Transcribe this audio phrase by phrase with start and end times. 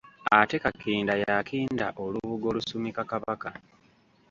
[0.39, 3.49] Ate Kakinda y'akinda olubugo olusumika Kabaka.